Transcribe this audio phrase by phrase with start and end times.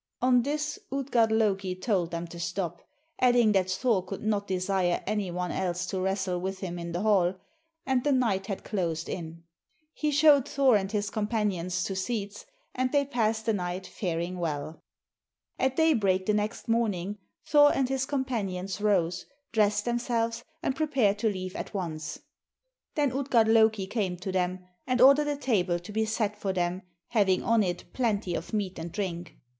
[0.19, 2.81] On this Utgard Loki told them to stop,
[3.19, 7.01] adding that Thor could not desire any one else to wrestle with him in the
[7.01, 7.35] hall,
[7.85, 9.43] and the night had closed in.
[9.93, 14.81] He showed Thor and his companions to seats, and they passed the night, faring well.
[15.59, 21.29] At daybreak the next morning, Thor and his companions rose, dressed themselves, and prepared to
[21.29, 22.17] leave at once.
[22.95, 26.81] Then Utgard Loki came to them and ordered a table to be set for them
[27.09, 29.35] having on it plenty of meat and drink.